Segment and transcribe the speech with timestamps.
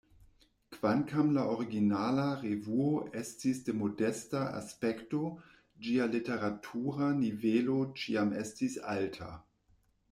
[0.75, 5.21] Kvankam la originala revuo estis de modesta aspekto,
[5.89, 9.33] ĝia literatura nivelo ĉiam estis alta.